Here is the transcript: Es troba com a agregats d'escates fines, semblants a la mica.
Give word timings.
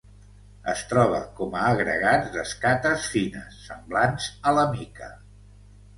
Es 0.71 0.79
troba 0.93 1.19
com 1.41 1.53
a 1.59 1.67
agregats 1.73 2.33
d'escates 2.37 3.05
fines, 3.17 3.61
semblants 3.69 4.29
a 4.53 4.59
la 4.61 4.69
mica. 4.77 5.15